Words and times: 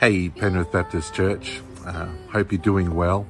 Hey, 0.00 0.30
Penrith 0.30 0.72
Baptist 0.72 1.12
Church. 1.12 1.60
Uh, 1.84 2.06
hope 2.32 2.52
you're 2.52 2.58
doing 2.58 2.94
well. 2.94 3.26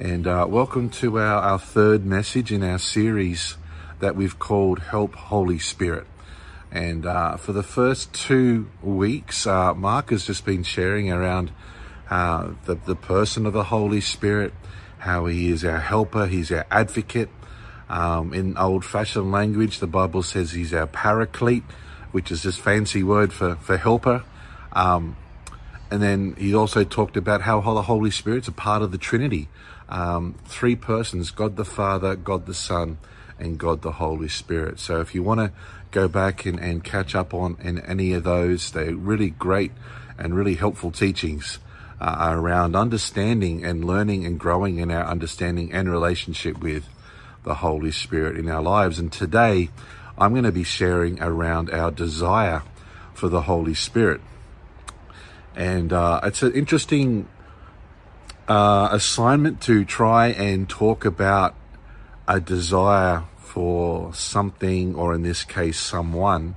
And 0.00 0.26
uh, 0.26 0.46
welcome 0.48 0.90
to 0.98 1.20
our, 1.20 1.40
our 1.40 1.60
third 1.60 2.04
message 2.04 2.50
in 2.50 2.64
our 2.64 2.80
series 2.80 3.56
that 4.00 4.16
we've 4.16 4.36
called 4.36 4.80
Help 4.80 5.14
Holy 5.14 5.60
Spirit. 5.60 6.08
And 6.72 7.06
uh, 7.06 7.36
for 7.36 7.52
the 7.52 7.62
first 7.62 8.12
two 8.12 8.68
weeks, 8.82 9.46
uh, 9.46 9.74
Mark 9.74 10.10
has 10.10 10.26
just 10.26 10.44
been 10.44 10.64
sharing 10.64 11.08
around 11.08 11.52
uh, 12.10 12.50
the, 12.64 12.74
the 12.74 12.96
person 12.96 13.46
of 13.46 13.52
the 13.52 13.62
Holy 13.62 14.00
Spirit, 14.00 14.52
how 14.98 15.26
he 15.26 15.50
is 15.50 15.64
our 15.64 15.78
helper, 15.78 16.26
he's 16.26 16.50
our 16.50 16.66
advocate. 16.68 17.28
Um, 17.88 18.34
in 18.34 18.58
old 18.58 18.84
fashioned 18.84 19.30
language, 19.30 19.78
the 19.78 19.86
Bible 19.86 20.24
says 20.24 20.50
he's 20.50 20.74
our 20.74 20.88
paraclete, 20.88 21.62
which 22.10 22.32
is 22.32 22.42
this 22.42 22.58
fancy 22.58 23.04
word 23.04 23.32
for, 23.32 23.54
for 23.54 23.76
helper. 23.76 24.24
Um, 24.72 25.16
and 25.90 26.02
then 26.02 26.34
he 26.38 26.54
also 26.54 26.84
talked 26.84 27.16
about 27.16 27.42
how 27.42 27.60
the 27.60 27.82
Holy 27.82 28.10
Spirit's 28.10 28.48
a 28.48 28.52
part 28.52 28.82
of 28.82 28.92
the 28.92 28.98
Trinity. 28.98 29.48
Um, 29.88 30.34
three 30.44 30.76
persons, 30.76 31.30
God 31.30 31.56
the 31.56 31.64
Father, 31.64 32.14
God 32.14 32.46
the 32.46 32.54
Son, 32.54 32.98
and 33.38 33.58
God 33.58 33.82
the 33.82 33.92
Holy 33.92 34.28
Spirit. 34.28 34.80
So 34.80 35.00
if 35.00 35.14
you 35.14 35.22
want 35.22 35.40
to 35.40 35.52
go 35.90 36.08
back 36.08 36.44
and, 36.44 36.58
and 36.58 36.84
catch 36.84 37.14
up 37.14 37.32
on 37.32 37.56
in 37.62 37.78
any 37.80 38.12
of 38.12 38.24
those, 38.24 38.70
they're 38.70 38.94
really 38.94 39.30
great 39.30 39.72
and 40.18 40.34
really 40.34 40.54
helpful 40.56 40.90
teachings 40.90 41.58
uh, 42.00 42.28
around 42.32 42.76
understanding 42.76 43.64
and 43.64 43.84
learning 43.84 44.26
and 44.26 44.38
growing 44.38 44.78
in 44.78 44.90
our 44.90 45.04
understanding 45.04 45.72
and 45.72 45.90
relationship 45.90 46.58
with 46.58 46.84
the 47.44 47.54
Holy 47.54 47.90
Spirit 47.90 48.36
in 48.36 48.48
our 48.48 48.62
lives. 48.62 48.98
And 48.98 49.10
today 49.10 49.70
I'm 50.18 50.32
going 50.32 50.44
to 50.44 50.52
be 50.52 50.64
sharing 50.64 51.22
around 51.22 51.70
our 51.70 51.90
desire 51.90 52.62
for 53.14 53.28
the 53.28 53.42
Holy 53.42 53.74
Spirit. 53.74 54.20
And 55.58 55.92
uh, 55.92 56.20
it's 56.22 56.44
an 56.44 56.52
interesting 56.52 57.26
uh, 58.46 58.90
assignment 58.92 59.60
to 59.62 59.84
try 59.84 60.28
and 60.28 60.68
talk 60.68 61.04
about 61.04 61.56
a 62.28 62.38
desire 62.38 63.24
for 63.40 64.14
something, 64.14 64.94
or 64.94 65.14
in 65.14 65.22
this 65.22 65.42
case, 65.42 65.76
someone, 65.76 66.54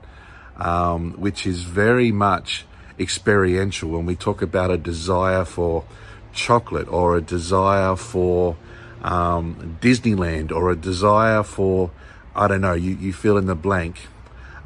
um, 0.58 1.14
which 1.14 1.48
is 1.48 1.64
very 1.64 2.12
much 2.12 2.66
experiential. 3.00 3.90
When 3.90 4.06
we 4.06 4.16
talk 4.16 4.44
about 4.44 4.70
a 4.70 4.78
desire 4.78 5.45
for 5.45 5.84
chocolate, 6.31 6.88
or 6.88 7.18
a 7.18 7.22
desire 7.22 7.95
for 7.95 8.56
um, 9.02 9.80
Disneyland, 9.81 10.52
or 10.52 10.70
a 10.70 10.75
desire 10.75 11.42
for, 11.42 11.90
I 12.36 12.47
don't 12.47 12.62
know, 12.62 12.73
you, 12.73 12.95
you 12.97 13.14
fill 13.14 13.40
in 13.40 13.47
the 13.47 13.56
blank. 13.56 13.95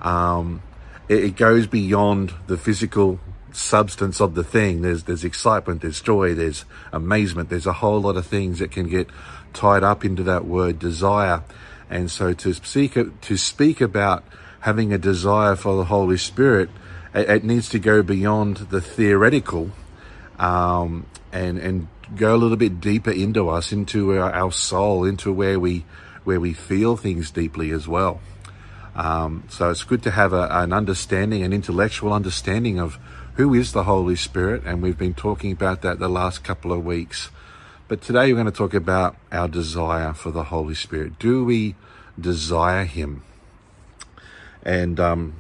Um, 0.02 0.62
it, 1.08 1.24
it 1.24 1.36
goes 1.38 1.68
beyond 1.68 2.34
the 2.48 2.58
physical 2.58 3.22
substance 3.56 4.20
of 4.20 4.36
the 4.36 4.44
thing. 4.44 4.82
There's 4.82 5.04
there's 5.04 5.24
excitement, 5.24 5.82
there's 5.82 6.02
joy, 6.02 6.34
there's 6.34 6.66
amazement, 6.92 7.50
there's 7.50 7.66
a 7.66 7.74
whole 7.74 8.02
lot 8.02 8.18
of 8.18 8.26
things 8.26 8.60
that 8.60 8.72
can 8.72 8.88
get 8.88 9.10
tied 9.54 9.84
up 9.84 10.04
into 10.04 10.24
that 10.24 10.46
word 10.46 10.80
desire. 10.80 11.44
And 11.90 12.12
so 12.12 12.34
to 12.34 12.54
speak 12.54 12.94
to 12.94 13.38
speak 13.38 13.82
about 13.82 14.24
having 14.62 14.92
a 14.92 14.98
desire 14.98 15.56
for 15.56 15.76
the 15.76 15.86
Holy 15.86 16.18
Spirit, 16.18 16.70
it, 17.14 17.30
it 17.30 17.44
needs 17.44 17.70
to 17.70 17.80
go 17.80 18.04
beyond 18.04 18.58
the 18.58 18.82
theoretical, 18.82 19.72
um, 20.40 21.06
and 21.32 21.58
and 21.58 21.88
go 22.16 22.36
a 22.36 22.38
little 22.38 22.58
bit 22.58 22.82
deeper 22.82 23.12
into 23.12 23.50
us, 23.50 23.72
into 23.72 24.18
our, 24.20 24.32
our 24.32 24.52
soul, 24.52 25.06
into 25.06 25.32
where 25.32 25.60
we 25.60 25.86
where 26.24 26.40
we 26.40 26.54
feel 26.54 26.98
things 26.98 27.32
deeply 27.32 27.72
as 27.72 27.88
well. 27.88 28.20
Um, 28.96 29.44
so 29.50 29.70
it's 29.70 29.84
good 29.84 30.04
to 30.04 30.12
have 30.12 30.32
a, 30.32 30.48
an 30.52 30.72
understanding, 30.72 31.44
an 31.44 31.52
intellectual 31.52 32.14
understanding 32.14 32.80
of 32.80 32.98
who 33.36 33.54
is 33.54 33.74
the 33.74 33.84
Holy 33.84 34.16
Spirit, 34.16 34.64
and 34.66 34.82
we've 34.82 34.98
been 34.98 35.14
talking 35.14 35.52
about 35.52 35.82
that 35.82 36.00
the 36.00 36.08
last 36.08 36.44
couple 36.44 36.72
of 36.72 36.86
weeks. 36.86 37.30
But 37.90 38.02
today 38.02 38.32
we're 38.32 38.42
going 38.42 38.46
to 38.46 38.52
talk 38.52 38.74
about 38.74 39.18
our 39.32 39.50
desire 39.50 40.14
for 40.14 40.32
the 40.32 40.46
Holy 40.46 40.76
Spirit. 40.76 41.20
Do 41.20 41.44
we 41.44 41.76
desire 42.20 42.86
Him? 42.86 43.24
And 44.64 45.00
um, 45.00 45.36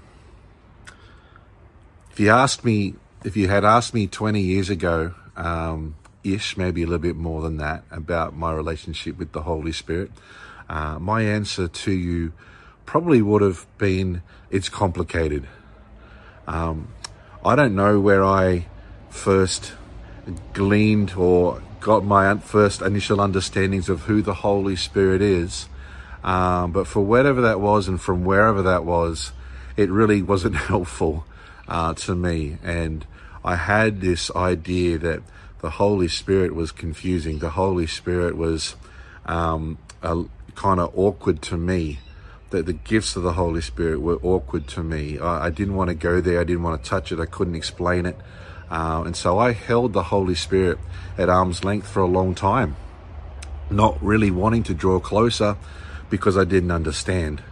if 2.12 2.19
you 2.19 2.29
asked 2.29 2.66
me, 2.66 2.96
if 3.24 3.38
you 3.38 3.47
had 3.47 3.63
asked 3.63 3.94
me 3.94 4.06
20 4.06 4.41
years 4.41 4.69
ago, 4.69 5.16
um, 5.38 5.96
ish, 6.25 6.58
maybe 6.58 6.84
a 6.84 6.85
little 6.85 7.00
bit 7.00 7.16
more 7.16 7.41
than 7.41 7.58
that, 7.58 7.85
about 7.90 8.35
my 8.35 8.52
relationship 8.52 9.18
with 9.18 9.31
the 9.31 9.44
Holy 9.44 9.72
Spirit, 9.72 10.12
uh, 10.68 11.00
my 11.00 11.22
answer 11.22 11.69
to 11.69 11.91
you 11.91 12.34
probably 12.85 13.22
would 13.22 13.41
have 13.41 13.66
been 13.78 14.22
it's 14.50 14.69
complicated. 14.69 15.47
Um, 16.47 16.90
I 17.44 17.56
don't 17.56 17.75
know 17.75 18.00
where 18.00 18.23
I 18.23 18.68
first 19.09 19.73
gleaned 20.53 21.13
or 21.13 21.62
got 21.79 22.03
my 22.03 22.38
first 22.38 22.81
initial 22.81 23.22
understandings 23.22 23.90
of 23.90 24.01
who 24.01 24.22
the 24.22 24.34
Holy 24.34 24.75
Spirit 24.75 25.22
is. 25.22 25.68
Um, 26.23 26.72
but 26.72 26.88
for 26.88 27.01
whatever 27.01 27.41
that 27.41 27.59
was 27.59 27.88
and 27.88 28.01
from 28.01 28.25
wherever 28.25 28.63
that 28.63 28.84
was, 28.84 29.31
it 29.78 29.90
really 29.90 30.22
wasn't 30.22 30.56
helpful 30.72 31.25
uh, 31.67 31.94
to 31.94 32.16
me. 32.16 32.57
And 32.63 33.06
I 33.44 33.56
had 33.56 34.02
this 34.02 34.31
idea 34.35 34.97
that 35.00 35.22
the 35.62 35.72
Holy 35.72 36.07
Spirit 36.07 36.56
was 36.56 36.72
confusing. 36.72 37.40
The 37.40 37.52
Holy 37.52 37.88
Spirit 37.88 38.38
was 38.38 38.75
um, 39.25 39.78
kind 40.02 40.79
of 40.79 40.97
awkward 40.97 41.41
to 41.44 41.57
me 41.57 42.00
the 42.61 42.73
gifts 42.73 43.16
of 43.16 43.23
the 43.23 43.33
Holy 43.33 43.61
Spirit 43.61 44.01
were 44.01 44.19
awkward 44.23 44.67
to 44.69 44.83
me. 44.83 45.19
I, 45.19 45.47
I, 45.47 45.49
didn't 45.49 45.75
want 45.75 45.89
to 45.89 45.95
go 45.95 46.21
there. 46.21 46.39
I 46.39 46.43
didn't 46.43 46.63
want 46.63 46.83
to 46.83 46.89
touch 46.89 47.11
it. 47.11 47.19
I 47.19 47.25
couldn't 47.25 47.55
explain 47.55 48.05
it. 48.05 48.17
Uh, 48.69 49.03
and 49.05 49.16
so 49.16 49.38
I 49.38 49.51
held 49.51 49.93
the 49.93 50.03
Holy 50.03 50.35
Spirit 50.35 50.79
at 51.17 51.29
arm's 51.29 51.63
length 51.63 51.88
for 51.88 52.01
a 52.01 52.07
long 52.07 52.35
time, 52.35 52.75
not 53.69 54.01
really 54.01 54.31
wanting 54.31 54.63
to 54.63 54.73
draw 54.73 54.99
closer 54.99 55.57
because 56.09 56.38
I 56.38 56.43
didn't 56.43 56.71
understand. 56.71 57.43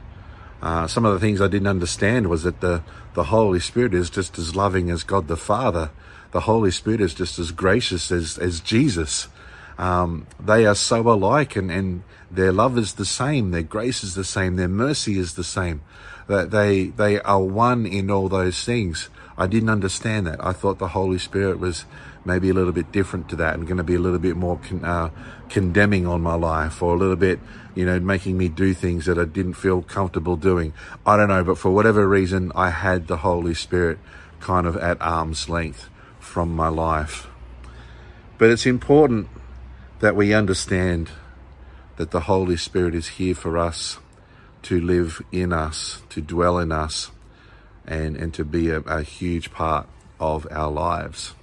Uh, 0.61 0.87
some 0.87 1.05
of 1.05 1.13
the 1.13 1.19
things 1.19 1.41
I 1.41 1.47
didn't 1.47 1.67
understand 1.67 2.29
was 2.29 2.43
that 2.43 2.61
the, 2.61 2.81
the 3.15 3.25
Holy 3.25 3.59
Spirit 3.59 3.93
is 3.93 4.09
just 4.09 4.37
as 4.37 4.55
loving 4.55 4.89
as 4.89 5.03
God 5.03 5.27
the 5.27 5.37
Father. 5.37 5.91
The 6.31 6.41
Holy 6.41 6.71
Spirit 6.71 7.01
is 7.01 7.13
just 7.13 7.37
as 7.37 7.51
gracious 7.51 8.11
as, 8.11 8.37
as 8.37 8.59
Jesus. 8.59 9.27
Um, 9.78 10.28
they 10.39 10.66
are 10.66 10.75
so 10.75 11.01
alike 11.01 11.56
and, 11.56 11.72
and 11.72 12.03
their 12.29 12.51
love 12.51 12.78
is 12.78 12.94
the 12.94 13.06
same, 13.06 13.51
their 13.51 13.63
grace 13.63 14.03
is 14.03 14.16
the 14.16 14.23
same, 14.23 14.56
their 14.56 14.67
mercy 14.67 15.17
is 15.17 15.34
the 15.34 15.44
same. 15.44 15.81
That 16.28 16.51
they, 16.51 16.85
they 16.88 17.19
are 17.22 17.41
one 17.41 17.85
in 17.85 18.09
all 18.09 18.29
those 18.29 18.63
things. 18.63 19.09
I 19.38 19.47
didn't 19.47 19.69
understand 19.69 20.28
that. 20.28 20.44
I 20.44 20.53
thought 20.53 20.79
the 20.79 20.89
Holy 20.89 21.17
Spirit 21.17 21.59
was 21.59 21.85
maybe 22.25 22.50
a 22.50 22.53
little 22.53 22.72
bit 22.72 22.91
different 22.91 23.29
to 23.29 23.35
that 23.35 23.56
and 23.56 23.67
going 23.67 23.78
to 23.78 23.83
be 23.83 23.95
a 23.95 24.00
little 24.00 24.19
bit 24.19 24.35
more 24.35 24.57
con- 24.57 24.85
uh, 24.85 25.09
condemning 25.50 26.07
on 26.07 26.22
my 26.22 26.35
life 26.35 26.81
or 26.81 26.95
a 26.95 26.97
little 26.97 27.16
bit, 27.16 27.39
you 27.75 27.85
know, 27.85 28.00
making 28.00 28.38
me 28.38 28.47
do 28.47 28.73
things 28.73 29.06
that 29.06 29.17
I 29.17 29.25
didn't 29.25 29.56
feel 29.56 29.81
comfortable 29.81 30.38
doing. 30.38 30.73
I 31.06 31.17
don't 31.17 31.28
know, 31.28 31.44
but 31.44 31.57
for 31.57 31.72
whatever 31.72 32.07
reason, 32.07 32.51
I 32.56 32.69
had 32.69 33.07
the 33.07 33.17
Holy 33.17 33.53
Spirit 33.53 34.00
kind 34.39 34.66
of 34.66 34.78
at 34.78 35.01
arm's 35.01 35.50
length 35.50 35.89
from 36.19 36.56
my 36.56 36.69
life. 36.69 37.28
But 38.38 38.50
it's 38.50 38.66
important 38.66 39.28
that 40.03 40.17
we 40.17 40.33
understand 40.33 41.09
that 41.95 42.11
the 42.11 42.19
Holy 42.19 42.57
Spirit 42.57 42.93
is 42.93 43.07
here 43.07 43.33
for 43.33 43.57
us 43.57 43.99
to 44.61 44.81
live 44.81 45.21
in 45.31 45.53
us, 45.53 46.01
to 46.09 46.19
dwell 46.19 46.59
in 46.59 46.73
us, 46.73 47.09
and, 47.87 48.17
and 48.17 48.33
to 48.33 48.43
be 48.43 48.69
a, 48.69 48.79
a 48.79 49.01
huge 49.01 49.49
part 49.53 49.87
of 50.19 50.45
our 50.51 50.69
lives. 50.69 51.35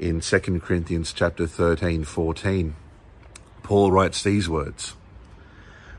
In 0.00 0.20
2 0.20 0.40
Corinthians 0.58 1.12
chapter 1.12 1.46
13, 1.46 2.02
14, 2.02 2.74
Paul 3.62 3.92
writes 3.92 4.24
these 4.24 4.48
words 4.48 4.94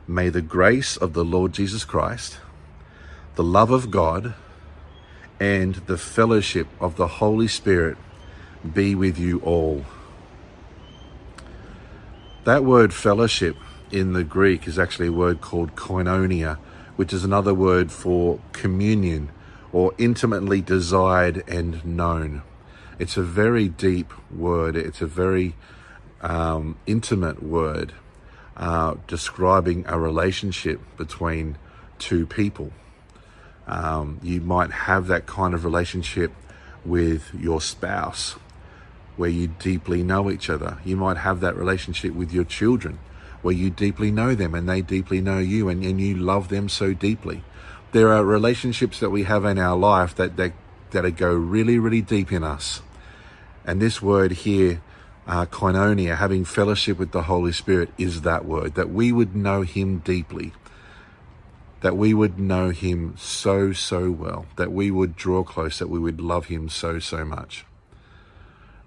May 0.06 0.28
the 0.28 0.42
grace 0.42 0.98
of 0.98 1.14
the 1.14 1.24
Lord 1.24 1.54
Jesus 1.54 1.86
Christ, 1.86 2.36
the 3.36 3.42
love 3.42 3.70
of 3.70 3.90
God, 3.90 4.34
and 5.40 5.76
the 5.86 5.96
fellowship 5.96 6.66
of 6.78 6.96
the 6.96 7.08
Holy 7.08 7.48
Spirit 7.48 7.96
be 8.74 8.94
with 8.94 9.18
you 9.18 9.40
all. 9.40 9.86
That 12.44 12.64
word 12.64 12.92
fellowship 12.92 13.56
in 13.92 14.14
the 14.14 14.24
Greek 14.24 14.66
is 14.66 14.76
actually 14.76 15.06
a 15.06 15.12
word 15.12 15.40
called 15.40 15.76
koinonia, 15.76 16.56
which 16.96 17.12
is 17.12 17.22
another 17.22 17.54
word 17.54 17.92
for 17.92 18.40
communion 18.52 19.30
or 19.72 19.94
intimately 19.96 20.60
desired 20.60 21.44
and 21.46 21.84
known. 21.86 22.42
It's 22.98 23.16
a 23.16 23.22
very 23.22 23.68
deep 23.68 24.12
word. 24.28 24.74
It's 24.74 25.00
a 25.00 25.06
very 25.06 25.54
um, 26.20 26.78
intimate 26.84 27.44
word 27.44 27.92
uh, 28.56 28.96
describing 29.06 29.84
a 29.86 29.96
relationship 29.96 30.80
between 30.96 31.56
two 32.00 32.26
people. 32.26 32.72
Um, 33.68 34.18
you 34.20 34.40
might 34.40 34.72
have 34.72 35.06
that 35.06 35.26
kind 35.26 35.54
of 35.54 35.64
relationship 35.64 36.32
with 36.84 37.32
your 37.38 37.60
spouse 37.60 38.34
where 39.16 39.30
you 39.30 39.48
deeply 39.48 40.02
know 40.02 40.30
each 40.30 40.48
other. 40.48 40.78
You 40.84 40.96
might 40.96 41.18
have 41.18 41.40
that 41.40 41.56
relationship 41.56 42.14
with 42.14 42.32
your 42.32 42.44
children 42.44 42.98
where 43.42 43.54
you 43.54 43.70
deeply 43.70 44.10
know 44.10 44.34
them 44.34 44.54
and 44.54 44.68
they 44.68 44.80
deeply 44.80 45.20
know 45.20 45.38
you 45.38 45.68
and, 45.68 45.84
and 45.84 46.00
you 46.00 46.16
love 46.16 46.48
them 46.48 46.68
so 46.68 46.94
deeply. 46.94 47.42
There 47.92 48.12
are 48.12 48.24
relationships 48.24 49.00
that 49.00 49.10
we 49.10 49.24
have 49.24 49.44
in 49.44 49.58
our 49.58 49.76
life 49.76 50.14
that, 50.14 50.36
that, 50.36 50.52
that 50.92 51.16
go 51.16 51.34
really, 51.34 51.78
really 51.78 52.00
deep 52.00 52.32
in 52.32 52.42
us. 52.42 52.82
And 53.66 53.82
this 53.82 54.00
word 54.00 54.32
here, 54.32 54.80
uh, 55.26 55.46
koinonia, 55.46 56.16
having 56.16 56.44
fellowship 56.44 56.98
with 56.98 57.12
the 57.12 57.22
Holy 57.22 57.52
Spirit, 57.52 57.90
is 57.98 58.22
that 58.22 58.44
word, 58.44 58.74
that 58.74 58.90
we 58.90 59.12
would 59.12 59.36
know 59.36 59.62
him 59.62 59.98
deeply, 59.98 60.52
that 61.80 61.96
we 61.96 62.14
would 62.14 62.38
know 62.38 62.70
him 62.70 63.14
so, 63.18 63.72
so 63.72 64.10
well, 64.10 64.46
that 64.56 64.72
we 64.72 64.90
would 64.90 65.14
draw 65.16 65.42
close, 65.42 65.78
that 65.78 65.88
we 65.88 65.98
would 65.98 66.20
love 66.20 66.46
him 66.46 66.68
so, 66.68 66.98
so 66.98 67.24
much. 67.24 67.64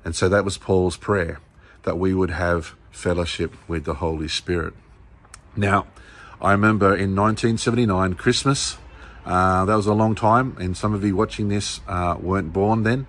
And 0.05 0.15
so 0.15 0.29
that 0.29 0.45
was 0.45 0.57
Paul's 0.59 0.97
prayer, 0.97 1.39
that 1.81 1.97
we 1.97 2.13
would 2.13 2.29
have 2.29 2.75
fellowship 2.91 3.53
with 3.67 3.85
the 3.85 3.95
Holy 3.95 4.27
Spirit. 4.27 4.75
Now, 5.55 5.87
I 6.39 6.51
remember 6.51 6.89
in 6.89 7.15
1979, 7.15 8.13
Christmas, 8.13 8.77
uh, 9.25 9.65
that 9.65 9.75
was 9.75 9.87
a 9.87 9.93
long 9.93 10.13
time, 10.13 10.55
and 10.59 10.77
some 10.77 10.93
of 10.93 11.03
you 11.03 11.15
watching 11.15 11.49
this 11.49 11.81
uh, 11.87 12.15
weren't 12.19 12.53
born 12.53 12.83
then, 12.83 13.07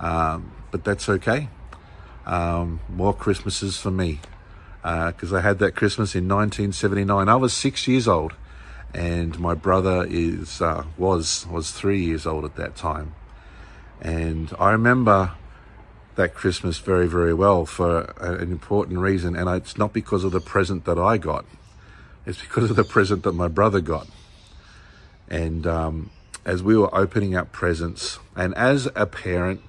um, 0.00 0.50
but 0.72 0.82
that's 0.82 1.08
okay. 1.08 1.48
Um, 2.26 2.80
more 2.88 3.14
Christmases 3.14 3.78
for 3.78 3.92
me, 3.92 4.20
because 4.82 5.32
uh, 5.32 5.36
I 5.36 5.40
had 5.40 5.60
that 5.60 5.76
Christmas 5.76 6.16
in 6.16 6.26
1979. 6.28 7.28
I 7.28 7.36
was 7.36 7.52
six 7.52 7.86
years 7.86 8.08
old, 8.08 8.34
and 8.92 9.38
my 9.38 9.54
brother 9.54 10.04
is 10.08 10.60
uh, 10.60 10.84
was 10.98 11.46
was 11.46 11.70
three 11.70 12.02
years 12.02 12.26
old 12.26 12.44
at 12.44 12.56
that 12.56 12.74
time, 12.74 13.14
and 14.00 14.52
I 14.58 14.72
remember 14.72 15.32
that 16.14 16.34
Christmas 16.34 16.78
very 16.78 17.06
very 17.06 17.34
well 17.34 17.64
for 17.64 18.12
an 18.20 18.50
important 18.52 18.98
reason, 18.98 19.34
and 19.36 19.48
it's 19.48 19.78
not 19.78 19.92
because 19.92 20.24
of 20.24 20.32
the 20.32 20.40
present 20.40 20.84
that 20.84 20.98
I 20.98 21.18
got, 21.18 21.44
it's 22.26 22.40
because 22.40 22.70
of 22.70 22.76
the 22.76 22.84
present 22.84 23.22
that 23.24 23.32
my 23.32 23.48
brother 23.48 23.80
got, 23.80 24.06
and 25.28 25.66
um, 25.66 26.10
as 26.44 26.62
we 26.62 26.76
were 26.76 26.94
opening 26.94 27.34
up 27.34 27.52
presents, 27.52 28.18
and 28.36 28.54
as 28.54 28.88
a 28.94 29.06
parent, 29.06 29.60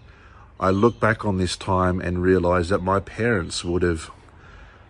I 0.60 0.70
look 0.70 1.00
back 1.00 1.26
on 1.26 1.38
this 1.38 1.58
time 1.58 2.00
and 2.00 2.22
realize 2.22 2.70
that 2.70 2.82
my 2.82 3.00
parents 3.00 3.64
would 3.64 3.82
have 3.82 4.10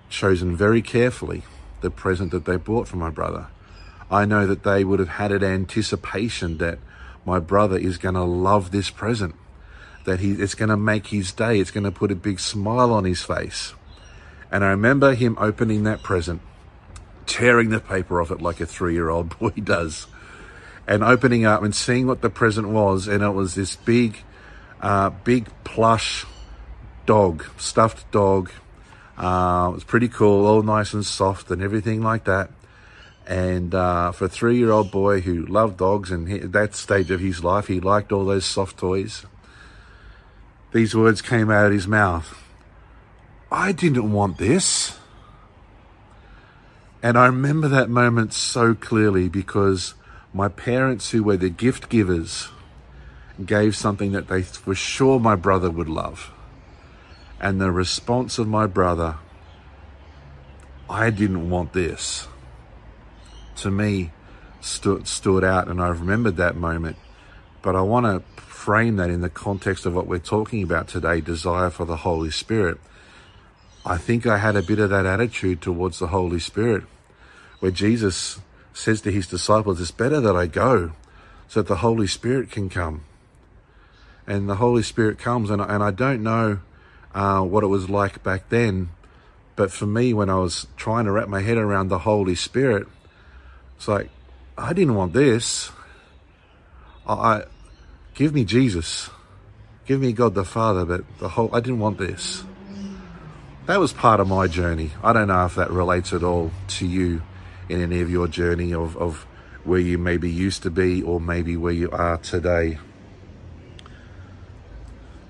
chosen 0.09 0.55
very 0.55 0.81
carefully 0.81 1.43
the 1.81 1.89
present 1.89 2.31
that 2.31 2.45
they 2.45 2.57
bought 2.57 2.87
for 2.87 2.97
my 2.97 3.09
brother. 3.09 3.47
I 4.11 4.25
know 4.25 4.45
that 4.45 4.63
they 4.63 4.83
would 4.83 4.99
have 4.99 5.09
had 5.09 5.31
an 5.31 5.43
anticipation 5.43 6.57
that 6.59 6.79
my 7.25 7.39
brother 7.39 7.77
is 7.77 7.97
going 7.97 8.15
to 8.15 8.23
love 8.23 8.71
this 8.71 8.89
present, 8.89 9.35
that 10.05 10.19
he, 10.19 10.31
it's 10.31 10.55
going 10.55 10.69
to 10.69 10.77
make 10.77 11.07
his 11.07 11.31
day, 11.31 11.59
it's 11.59 11.71
going 11.71 11.83
to 11.83 11.91
put 11.91 12.11
a 12.11 12.15
big 12.15 12.39
smile 12.39 12.91
on 12.91 13.05
his 13.05 13.21
face. 13.23 13.73
And 14.51 14.63
I 14.63 14.69
remember 14.69 15.15
him 15.15 15.37
opening 15.39 15.83
that 15.83 16.03
present, 16.03 16.41
tearing 17.25 17.69
the 17.69 17.79
paper 17.79 18.21
off 18.21 18.31
it 18.31 18.41
like 18.41 18.59
a 18.59 18.65
three 18.65 18.93
year 18.93 19.09
old 19.09 19.37
boy 19.39 19.51
does, 19.51 20.07
and 20.87 21.03
opening 21.03 21.45
up 21.45 21.63
and 21.63 21.73
seeing 21.73 22.07
what 22.07 22.21
the 22.21 22.29
present 22.29 22.69
was. 22.69 23.07
And 23.07 23.23
it 23.23 23.29
was 23.29 23.55
this 23.55 23.75
big, 23.75 24.17
uh, 24.81 25.09
big 25.09 25.49
plush 25.63 26.25
dog, 27.05 27.45
stuffed 27.57 28.09
dog. 28.11 28.51
Uh, 29.17 29.69
it 29.71 29.75
was 29.75 29.83
pretty 29.83 30.07
cool, 30.07 30.45
all 30.45 30.63
nice 30.63 30.93
and 30.93 31.05
soft 31.05 31.51
and 31.51 31.61
everything 31.61 32.01
like 32.01 32.25
that. 32.25 32.49
And 33.25 33.73
uh, 33.73 34.11
for 34.11 34.25
a 34.25 34.29
three 34.29 34.57
year 34.57 34.71
old 34.71 34.91
boy 34.91 35.21
who 35.21 35.45
loved 35.45 35.77
dogs 35.77 36.11
and 36.11 36.27
he, 36.27 36.39
at 36.41 36.51
that 36.51 36.75
stage 36.75 37.09
of 37.11 37.21
his 37.21 37.43
life, 37.43 37.67
he 37.67 37.79
liked 37.79 38.11
all 38.11 38.25
those 38.25 38.45
soft 38.45 38.77
toys, 38.77 39.25
these 40.73 40.95
words 40.95 41.21
came 41.21 41.49
out 41.49 41.67
of 41.67 41.71
his 41.71 41.87
mouth 41.87 42.43
I 43.53 43.71
didn't 43.71 44.11
want 44.11 44.39
this. 44.39 44.97
And 47.03 47.15
I 47.15 47.27
remember 47.27 47.67
that 47.67 47.87
moment 47.87 48.33
so 48.33 48.73
clearly 48.73 49.29
because 49.29 49.93
my 50.33 50.47
parents, 50.47 51.11
who 51.11 51.21
were 51.21 51.37
the 51.37 51.51
gift 51.51 51.87
givers, 51.87 52.49
gave 53.45 53.75
something 53.75 54.11
that 54.13 54.27
they 54.27 54.43
were 54.65 54.73
sure 54.73 55.19
my 55.19 55.35
brother 55.35 55.69
would 55.69 55.87
love. 55.87 56.31
And 57.39 57.61
the 57.61 57.71
response 57.71 58.39
of 58.39 58.47
my 58.47 58.65
brother, 58.65 59.17
I 60.89 61.11
didn't 61.11 61.51
want 61.51 61.73
this 61.73 62.27
to 63.57 63.69
me 63.69 64.11
stood, 64.61 65.07
stood 65.07 65.43
out 65.43 65.67
and 65.67 65.79
I've 65.79 65.99
remembered 65.99 66.37
that 66.37 66.55
moment. 66.55 66.97
But 67.61 67.75
I 67.75 67.81
want 67.81 68.05
to 68.07 68.41
frame 68.63 68.95
that 68.95 69.09
in 69.09 69.19
the 69.19 69.29
context 69.29 69.85
of 69.85 69.93
what 69.93 70.07
we're 70.07 70.17
talking 70.17 70.63
about 70.63 70.87
today 70.87 71.19
desire 71.19 71.69
for 71.69 71.83
the 71.83 71.97
Holy 71.97 72.31
Spirit. 72.31 72.79
I 73.85 73.97
think 73.97 74.25
I 74.25 74.37
had 74.37 74.55
a 74.55 74.61
bit 74.61 74.79
of 74.79 74.89
that 74.89 75.05
attitude 75.05 75.61
towards 75.61 75.99
the 75.99 76.07
Holy 76.07 76.39
Spirit 76.39 76.85
where 77.59 77.71
Jesus 77.71 78.39
says 78.73 79.01
to 79.01 79.11
his 79.11 79.27
disciples, 79.27 79.81
It's 79.81 79.91
better 79.91 80.21
that 80.21 80.37
I 80.37 80.47
go 80.47 80.93
so 81.49 81.61
that 81.61 81.67
the 81.67 81.83
Holy 81.87 82.07
Spirit 82.07 82.51
can 82.51 82.69
come. 82.69 83.03
And 84.25 84.47
the 84.47 84.55
Holy 84.55 84.81
Spirit 84.81 85.19
comes, 85.19 85.49
and, 85.49 85.61
and 85.61 85.83
I 85.83 85.91
don't 85.91 86.23
know 86.23 86.59
uh, 87.13 87.41
what 87.41 87.65
it 87.65 87.67
was 87.67 87.89
like 87.89 88.23
back 88.23 88.47
then, 88.47 88.91
but 89.57 89.73
for 89.73 89.85
me, 89.85 90.13
when 90.13 90.29
I 90.29 90.37
was 90.37 90.67
trying 90.77 91.03
to 91.03 91.11
wrap 91.11 91.27
my 91.27 91.41
head 91.41 91.57
around 91.57 91.89
the 91.89 91.99
Holy 91.99 92.35
Spirit, 92.35 92.87
it's 93.75 93.89
like, 93.89 94.09
I 94.57 94.71
didn't 94.71 94.95
want 94.95 95.11
this. 95.11 95.69
I, 97.05 97.13
I 97.13 97.43
give 98.13 98.33
me 98.33 98.45
Jesus. 98.45 99.09
Give 99.85 99.99
me 99.99 100.13
God 100.13 100.33
the 100.33 100.45
Father, 100.45 100.85
but 100.85 101.03
the 101.19 101.29
whole 101.29 101.49
I 101.53 101.59
didn't 101.59 101.79
want 101.79 101.97
this. 101.97 102.43
That 103.65 103.79
was 103.79 103.93
part 103.93 104.19
of 104.19 104.27
my 104.27 104.47
journey. 104.47 104.91
I 105.03 105.13
don't 105.13 105.27
know 105.27 105.45
if 105.45 105.55
that 105.55 105.71
relates 105.71 106.13
at 106.13 106.23
all 106.23 106.51
to 106.67 106.87
you 106.87 107.21
in 107.69 107.81
any 107.81 108.01
of 108.01 108.09
your 108.09 108.27
journey 108.27 108.73
of, 108.73 108.97
of 108.97 109.25
where 109.63 109.79
you 109.79 109.97
maybe 109.97 110.29
used 110.29 110.63
to 110.63 110.69
be 110.69 111.01
or 111.01 111.19
maybe 111.19 111.55
where 111.55 111.73
you 111.73 111.89
are 111.91 112.17
today. 112.17 112.77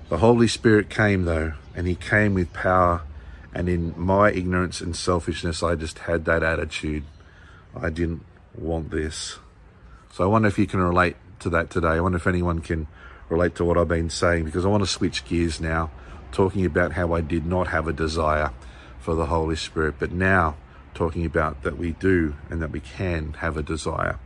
The 0.08 0.18
Holy 0.18 0.48
Spirit 0.48 0.90
came 0.90 1.24
though, 1.24 1.54
and 1.74 1.86
He 1.86 1.94
came 1.94 2.34
with 2.34 2.52
power. 2.52 3.02
And 3.52 3.68
in 3.68 3.94
my 3.96 4.32
ignorance 4.32 4.80
and 4.80 4.96
selfishness, 4.96 5.62
I 5.62 5.76
just 5.76 6.00
had 6.00 6.24
that 6.24 6.42
attitude. 6.42 7.04
I 7.74 7.90
didn't 7.90 8.24
want 8.56 8.90
this. 8.90 9.38
So 10.12 10.24
I 10.24 10.26
wonder 10.26 10.48
if 10.48 10.58
you 10.58 10.66
can 10.66 10.80
relate 10.80 11.16
to 11.44 11.50
that 11.50 11.70
today. 11.70 11.88
I 11.88 12.00
wonder 12.00 12.16
if 12.16 12.26
anyone 12.26 12.60
can 12.60 12.86
relate 13.28 13.54
to 13.54 13.64
what 13.64 13.78
I've 13.78 13.88
been 13.88 14.10
saying 14.10 14.44
because 14.44 14.64
I 14.64 14.68
want 14.68 14.82
to 14.82 14.88
switch 14.88 15.24
gears 15.24 15.60
now, 15.60 15.90
talking 16.32 16.66
about 16.66 16.92
how 16.92 17.14
I 17.14 17.20
did 17.20 17.46
not 17.46 17.68
have 17.68 17.86
a 17.86 17.92
desire 17.92 18.50
for 18.98 19.14
the 19.14 19.26
Holy 19.26 19.56
Spirit, 19.56 19.94
but 19.98 20.12
now 20.12 20.56
talking 20.92 21.24
about 21.24 21.62
that 21.62 21.78
we 21.78 21.92
do 21.92 22.34
and 22.50 22.60
that 22.60 22.72
we 22.72 22.80
can 22.80 23.34
have 23.34 23.56
a 23.56 23.62
desire 23.62 24.18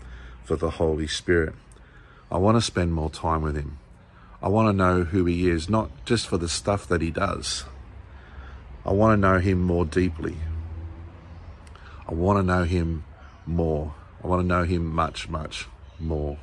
for 0.43 0.56
the 0.56 0.70
Holy 0.70 1.06
Spirit. 1.06 1.55
I 2.31 2.38
want 2.38 2.56
to 2.56 2.62
spend 2.62 2.93
more 2.93 3.11
time 3.11 3.43
with 3.43 3.55
Him. 3.55 3.79
I 4.43 4.49
want 4.49 4.69
to 4.69 4.73
know 4.73 5.05
who 5.05 5.26
He 5.26 5.49
is, 5.49 5.69
not 5.69 5.91
just 6.05 6.26
for 6.26 6.38
the 6.38 6.49
stuff 6.49 6.87
that 6.88 7.03
He 7.03 7.11
does. 7.11 7.64
I 8.85 8.92
want 8.92 9.16
to 9.16 9.21
know 9.21 9.38
Him 9.38 9.61
more 9.61 9.85
deeply. 9.85 10.37
I 12.09 12.14
want 12.14 12.38
to 12.38 12.42
know 12.42 12.64
Him 12.64 13.04
more. 13.47 13.95
I 14.23 14.26
want 14.26 14.42
to 14.42 14.47
know 14.47 14.64
him 14.64 14.87
much, 14.92 15.28
much 15.28 15.69
more. 16.00 16.38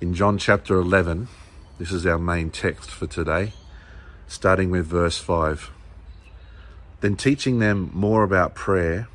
In 0.00 0.14
John 0.14 0.38
chapter 0.38 0.78
11, 0.78 1.26
this 1.80 1.90
is 1.90 2.06
our 2.06 2.20
main 2.20 2.50
text 2.50 2.88
for 2.88 3.08
today, 3.08 3.52
starting 4.28 4.70
with 4.70 4.86
verse 4.86 5.18
5. 5.18 5.72
Then 7.00 7.16
teaching 7.16 7.58
them 7.58 7.90
more 7.92 8.22
about 8.22 8.54
prayer, 8.54 9.08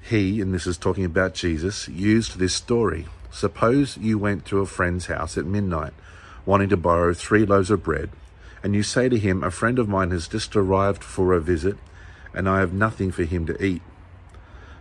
he, 0.00 0.40
and 0.40 0.52
this 0.52 0.66
is 0.66 0.76
talking 0.76 1.04
about 1.04 1.34
Jesus, 1.34 1.86
used 1.86 2.40
this 2.40 2.52
story. 2.52 3.06
Suppose 3.30 3.96
you 3.96 4.18
went 4.18 4.44
to 4.46 4.58
a 4.58 4.66
friend's 4.66 5.06
house 5.06 5.38
at 5.38 5.46
midnight, 5.46 5.92
wanting 6.44 6.70
to 6.70 6.76
borrow 6.76 7.14
three 7.14 7.46
loaves 7.46 7.70
of 7.70 7.84
bread, 7.84 8.10
and 8.60 8.74
you 8.74 8.82
say 8.82 9.08
to 9.08 9.16
him, 9.16 9.44
A 9.44 9.52
friend 9.52 9.78
of 9.78 9.88
mine 9.88 10.10
has 10.10 10.26
just 10.26 10.56
arrived 10.56 11.04
for 11.04 11.32
a 11.32 11.40
visit, 11.40 11.76
and 12.34 12.48
I 12.48 12.58
have 12.58 12.72
nothing 12.72 13.12
for 13.12 13.22
him 13.22 13.46
to 13.46 13.64
eat. 13.64 13.82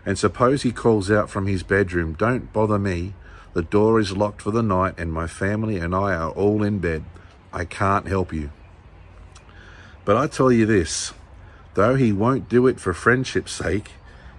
And 0.03 0.17
suppose 0.17 0.63
he 0.63 0.71
calls 0.71 1.11
out 1.11 1.29
from 1.29 1.45
his 1.45 1.61
bedroom, 1.61 2.13
Don't 2.13 2.51
bother 2.51 2.79
me. 2.79 3.13
The 3.53 3.61
door 3.61 3.99
is 3.99 4.15
locked 4.15 4.41
for 4.41 4.51
the 4.51 4.63
night, 4.63 4.95
and 4.97 5.11
my 5.11 5.27
family 5.27 5.77
and 5.77 5.93
I 5.93 6.13
are 6.15 6.31
all 6.31 6.63
in 6.63 6.79
bed. 6.79 7.03
I 7.51 7.65
can't 7.65 8.07
help 8.07 8.31
you. 8.31 8.51
But 10.05 10.17
I 10.17 10.27
tell 10.27 10.51
you 10.51 10.65
this 10.65 11.13
though 11.73 11.95
he 11.95 12.11
won't 12.11 12.49
do 12.49 12.67
it 12.67 12.79
for 12.79 12.93
friendship's 12.93 13.51
sake, 13.51 13.91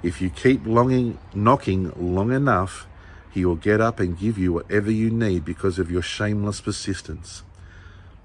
if 0.02 0.20
you 0.20 0.28
keep 0.28 0.66
longing, 0.66 1.18
knocking 1.34 1.92
long 1.96 2.32
enough, 2.32 2.86
he 3.30 3.44
will 3.44 3.56
get 3.56 3.80
up 3.80 4.00
and 4.00 4.18
give 4.18 4.36
you 4.36 4.52
whatever 4.52 4.90
you 4.90 5.10
need 5.10 5.44
because 5.44 5.78
of 5.78 5.90
your 5.90 6.02
shameless 6.02 6.60
persistence. 6.60 7.42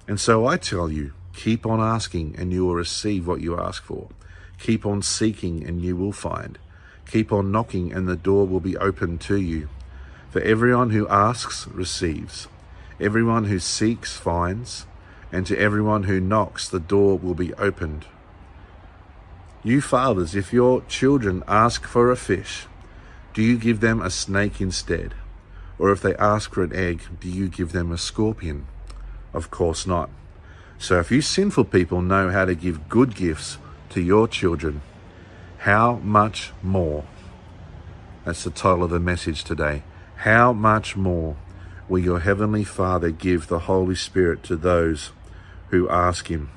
And 0.08 0.20
so 0.20 0.46
I 0.46 0.58
tell 0.58 0.91
you, 0.91 1.13
keep 1.34 1.65
on 1.65 1.79
asking 1.79 2.36
and 2.38 2.51
you 2.51 2.65
will 2.65 2.75
receive 2.75 3.27
what 3.27 3.41
you 3.41 3.58
ask 3.58 3.84
for. 3.84 4.10
Keep 4.60 4.86
on 4.86 5.01
seeking 5.01 5.63
and 5.65 5.82
you 5.82 5.96
will 5.96 6.12
find. 6.12 6.58
Keep 7.10 7.32
on 7.32 7.53
knocking, 7.53 7.94
and 7.94 8.06
the 8.06 8.17
door 8.17 8.46
will 8.46 8.60
be 8.60 8.75
opened 8.75 9.22
to 9.22 9.38
you. 9.38 9.70
For 10.30 10.42
everyone 10.42 10.90
who 10.90 11.08
asks 11.08 11.68
receives, 11.68 12.48
everyone 13.00 13.46
who 13.46 13.60
seeks 13.60 14.18
finds, 14.18 14.86
and 15.32 15.46
to 15.48 15.58
everyone 15.58 16.04
who 16.04 16.20
knocks, 16.20 16.68
the 16.68 16.80
door 16.80 17.18
will 17.18 17.34
be 17.34 17.54
opened. 17.56 18.06
You 19.64 19.82
fathers, 19.82 20.36
if 20.36 20.54
your 20.54 20.82
children 20.84 21.44
ask 21.48 21.86
for 21.86 22.12
a 22.12 22.16
fish, 22.16 22.68
do 23.34 23.42
you 23.42 23.58
give 23.58 23.80
them 23.80 24.02
a 24.02 24.10
snake 24.10 24.60
instead? 24.62 25.14
Or 25.80 25.92
if 25.92 26.02
they 26.02 26.16
ask 26.16 26.54
for 26.54 26.64
an 26.64 26.74
egg, 26.74 27.02
do 27.20 27.30
you 27.30 27.48
give 27.48 27.72
them 27.72 27.92
a 27.92 27.98
scorpion? 27.98 28.68
Of 29.34 29.52
course 29.52 29.86
not. 29.86 30.10
So 30.80 31.00
if 31.00 31.12
you 31.12 31.22
sinful 31.22 31.66
people 31.66 32.02
know 32.02 32.32
how 32.32 32.46
to 32.46 32.56
give 32.56 32.90
good 32.90 33.16
gifts 33.16 33.58
to 33.90 34.02
your 34.02 34.28
children, 34.28 34.82
how 35.60 35.96
much 35.98 36.52
more? 36.62 37.06
That's 38.26 38.44
the 38.44 38.52
title 38.52 38.84
of 38.84 38.90
the 38.90 39.00
message 39.00 39.44
today. 39.44 39.84
How 40.22 40.52
much 40.52 40.96
more 40.96 41.38
will 41.88 42.00
your 42.00 42.20
Heavenly 42.20 42.64
Father 42.64 43.12
give 43.12 43.48
the 43.48 43.60
Holy 43.60 43.96
Spirit 43.96 44.42
to 44.44 44.56
those 44.56 45.12
who 45.70 45.88
ask 45.90 46.28
Him? 46.28 46.50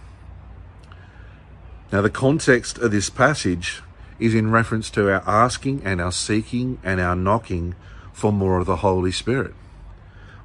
Now, 1.92 2.00
the 2.00 2.10
context 2.10 2.78
of 2.78 2.90
this 2.90 3.10
passage 3.10 3.82
is 4.18 4.34
in 4.34 4.50
reference 4.50 4.90
to 4.90 5.12
our 5.12 5.22
asking 5.26 5.82
and 5.84 6.00
our 6.00 6.12
seeking 6.12 6.78
and 6.82 7.00
our 7.00 7.14
knocking 7.14 7.74
for 8.12 8.32
more 8.32 8.58
of 8.58 8.66
the 8.66 8.76
Holy 8.76 9.12
Spirit. 9.12 9.54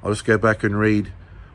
I'll 0.02 0.12
just 0.12 0.24
go 0.24 0.36
back 0.36 0.62
and 0.62 0.78
read 0.78 1.12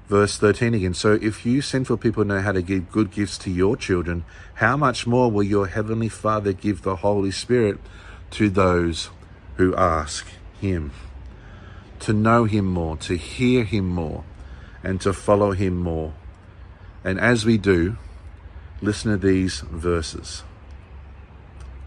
verse 0.08 0.38
13 0.38 0.74
again. 0.74 0.94
So 0.94 1.20
if 1.22 1.46
you 1.46 1.62
sinful 1.62 1.98
people 1.98 2.25
know 2.25 2.41
how 2.41 2.53
to 2.53 2.62
give 2.62 2.91
good 2.91 3.12
gifts 3.12 3.38
to 3.39 3.51
your 3.51 3.77
children, 3.77 4.25
how 4.56 4.77
much 4.77 5.06
more 5.06 5.30
will 5.30 5.44
your 5.44 5.68
heavenly 5.68 6.10
Father 6.10 6.53
give 6.53 6.82
the 6.82 6.98
Holy 6.98 7.32
Spirit 7.32 7.80
to 8.32 8.50
those 8.50 9.10
who 9.58 9.75
ask 9.75 10.25
him? 10.60 10.91
To 12.01 12.13
know 12.13 12.46
him 12.46 12.65
more, 12.65 12.98
to 12.98 13.15
hear 13.15 13.63
him 13.63 13.88
more, 13.88 14.24
and 14.84 15.00
to 15.01 15.13
follow 15.13 15.51
him 15.51 15.77
more. 15.77 16.13
And 17.03 17.20
as 17.20 17.46
we 17.46 17.58
do, 17.58 17.98
listen 18.81 19.12
to 19.12 19.17
these 19.17 19.62
verses. 19.62 20.43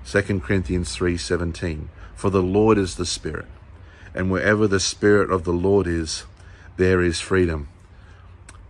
2 0.07 0.41
Corinthians 0.41 0.97
3:17 0.97 1.89
For 2.15 2.31
the 2.31 2.43
Lord 2.43 2.79
is 2.79 2.95
the 2.95 3.07
Spirit, 3.07 3.47
and 4.15 4.31
wherever 4.31 4.69
the 4.69 4.81
Spirit 4.81 5.31
of 5.31 5.45
the 5.45 5.53
Lord 5.53 5.87
is, 5.87 6.25
there 6.77 7.03
is 7.03 7.21
freedom. 7.21 7.69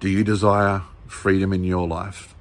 Do 0.00 0.08
you 0.08 0.24
desire 0.24 0.82
freedom 1.06 1.52
in 1.52 1.64
your 1.64 1.86
life? 1.86 2.34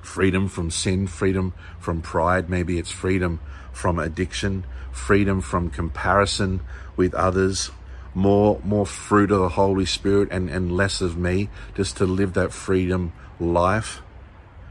Freedom 0.00 0.48
from 0.48 0.70
sin, 0.70 1.06
freedom 1.06 1.54
from 1.78 2.02
pride, 2.02 2.50
maybe 2.50 2.78
it's 2.78 2.90
freedom 2.90 3.40
from 3.72 3.98
addiction, 3.98 4.64
freedom 4.92 5.40
from 5.40 5.70
comparison 5.70 6.60
with 6.96 7.14
others, 7.14 7.70
more 8.14 8.60
more 8.64 8.86
fruit 8.86 9.30
of 9.30 9.40
the 9.40 9.50
Holy 9.50 9.86
Spirit 9.86 10.28
and, 10.30 10.50
and 10.50 10.76
less 10.76 11.00
of 11.00 11.16
me, 11.16 11.48
just 11.74 11.96
to 11.98 12.06
live 12.06 12.34
that 12.34 12.52
freedom 12.52 13.12
life. 13.38 14.02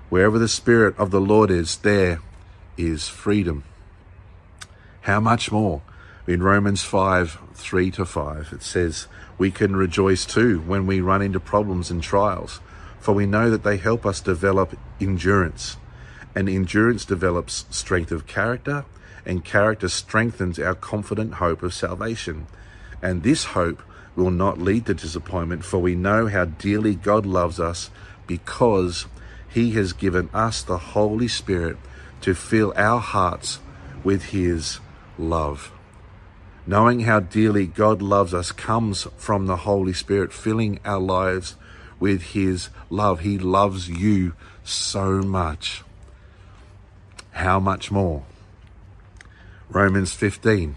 Wherever 0.10 0.40
the 0.40 0.48
Spirit 0.48 0.98
of 0.98 1.12
the 1.12 1.22
Lord 1.22 1.52
is, 1.52 1.78
there 1.78 2.20
is 2.78 3.08
freedom. 3.08 3.64
How 5.02 5.20
much 5.20 5.52
more? 5.52 5.82
In 6.28 6.44
Romans 6.44 6.84
5 6.84 7.40
3 7.54 7.92
to 7.92 8.06
5, 8.06 8.54
it 8.54 8.64
says, 8.64 9.08
We 9.38 9.52
can 9.52 9.76
rejoice 9.76 10.26
too 10.26 10.60
when 10.62 10.86
we 10.86 11.02
run 11.02 11.22
into 11.22 11.40
problems 11.40 11.90
and 11.90 12.04
trials, 12.04 12.60
for 13.00 13.14
we 13.14 13.26
know 13.26 13.50
that 13.50 13.64
they 13.64 13.78
help 13.78 14.06
us 14.06 14.22
develop 14.22 14.78
endurance. 15.02 15.78
And 16.36 16.48
endurance 16.48 17.06
develops 17.06 17.66
strength 17.72 18.12
of 18.12 18.28
character, 18.28 18.86
and 19.26 19.44
character 19.44 19.90
strengthens 19.90 20.60
our 20.60 20.76
confident 20.76 21.36
hope 21.36 21.64
of 21.64 21.74
salvation. 21.74 22.48
And 23.02 23.24
this 23.24 23.46
hope 23.46 23.82
will 24.16 24.32
not 24.32 24.60
lead 24.60 24.86
to 24.86 24.94
disappointment, 24.94 25.64
for 25.64 25.80
we 25.80 25.96
know 25.96 26.28
how 26.28 26.46
dearly 26.46 26.96
God 26.96 27.26
loves 27.26 27.60
us 27.60 27.90
because 28.28 29.06
He 29.48 29.72
has 29.72 29.94
given 29.94 30.30
us 30.34 30.62
the 30.62 30.78
Holy 30.78 31.28
Spirit 31.28 31.78
to 32.22 32.34
fill 32.34 32.74
our 32.76 33.00
hearts 33.00 33.60
with 34.04 34.26
His 34.26 34.80
love. 35.18 35.72
Knowing 36.68 37.02
how 37.02 37.20
dearly 37.20 37.66
God 37.66 38.02
loves 38.02 38.34
us 38.34 38.52
comes 38.52 39.08
from 39.18 39.48
the 39.48 39.58
Holy 39.58 39.94
Spirit 39.94 40.32
filling 40.32 40.80
our 40.86 41.00
lives 41.00 41.56
with 42.00 42.22
His 42.34 42.70
love. 42.90 43.22
He 43.22 43.38
loves 43.40 43.90
you 43.90 44.34
so 44.64 45.22
much. 45.22 45.84
How 47.32 47.60
much 47.60 47.90
more? 47.90 48.24
Romans 49.70 50.14
15. 50.14 50.76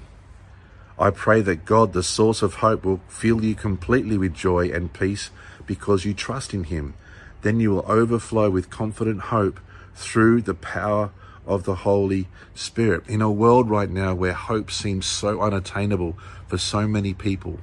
I 0.98 1.10
pray 1.10 1.40
that 1.42 1.64
God, 1.64 1.92
the 1.92 2.02
source 2.02 2.42
of 2.42 2.56
hope, 2.56 2.84
will 2.84 3.00
fill 3.08 3.44
you 3.44 3.54
completely 3.54 4.18
with 4.18 4.34
joy 4.34 4.70
and 4.70 4.92
peace 4.92 5.30
because 5.66 6.04
you 6.04 6.14
trust 6.14 6.52
in 6.52 6.64
Him. 6.64 6.94
Then 7.42 7.60
you 7.60 7.70
will 7.70 7.90
overflow 7.90 8.50
with 8.50 8.70
confident 8.70 9.22
hope 9.22 9.58
through 9.94 10.42
the 10.42 10.54
power 10.54 11.10
of 11.46 11.64
the 11.64 11.76
Holy 11.76 12.28
Spirit. 12.54 13.06
In 13.08 13.20
a 13.20 13.30
world 13.30 13.68
right 13.68 13.90
now 13.90 14.14
where 14.14 14.32
hope 14.32 14.70
seems 14.70 15.06
so 15.06 15.40
unattainable 15.40 16.16
for 16.46 16.58
so 16.58 16.86
many 16.86 17.14
people, 17.14 17.58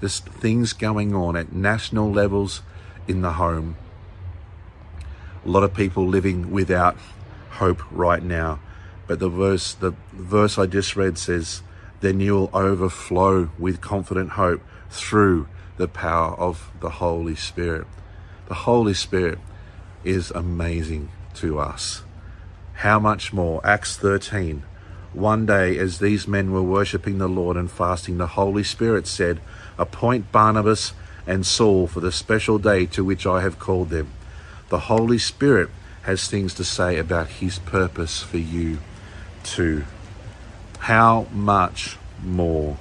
there's 0.00 0.20
things 0.20 0.72
going 0.72 1.14
on 1.14 1.36
at 1.36 1.52
national 1.52 2.12
levels 2.12 2.62
in 3.08 3.22
the 3.22 3.32
home. 3.32 3.76
A 5.44 5.48
lot 5.48 5.62
of 5.62 5.74
people 5.74 6.06
living 6.06 6.50
without 6.50 6.96
hope 7.50 7.82
right 7.90 8.22
now. 8.22 8.60
But 9.06 9.18
the 9.18 9.28
verse, 9.28 9.74
the 9.74 9.94
verse 10.12 10.58
I 10.58 10.66
just 10.66 10.96
read 10.96 11.18
says, 11.18 11.62
then 12.04 12.20
you'll 12.20 12.50
overflow 12.52 13.50
with 13.58 13.80
confident 13.80 14.30
hope 14.30 14.60
through 14.90 15.48
the 15.76 15.88
power 15.88 16.34
of 16.34 16.70
the 16.80 16.90
Holy 16.90 17.34
Spirit. 17.34 17.86
The 18.46 18.54
Holy 18.54 18.94
Spirit 18.94 19.38
is 20.04 20.30
amazing 20.30 21.08
to 21.34 21.58
us. 21.58 22.02
How 22.74 22.98
much 22.98 23.32
more? 23.32 23.60
Acts 23.64 23.96
13. 23.96 24.64
One 25.14 25.46
day, 25.46 25.78
as 25.78 25.98
these 25.98 26.28
men 26.28 26.52
were 26.52 26.62
worshipping 26.62 27.18
the 27.18 27.28
Lord 27.28 27.56
and 27.56 27.70
fasting, 27.70 28.18
the 28.18 28.26
Holy 28.26 28.64
Spirit 28.64 29.06
said, 29.06 29.40
Appoint 29.78 30.30
Barnabas 30.30 30.92
and 31.26 31.46
Saul 31.46 31.86
for 31.86 32.00
the 32.00 32.12
special 32.12 32.58
day 32.58 32.84
to 32.86 33.04
which 33.04 33.26
I 33.26 33.40
have 33.40 33.58
called 33.58 33.90
them. 33.90 34.12
The 34.68 34.80
Holy 34.80 35.18
Spirit 35.18 35.70
has 36.02 36.28
things 36.28 36.52
to 36.54 36.64
say 36.64 36.98
about 36.98 37.28
his 37.28 37.58
purpose 37.60 38.22
for 38.22 38.38
you 38.38 38.80
too. 39.42 39.84
How 40.84 41.26
much 41.32 41.96
more? 42.22 42.76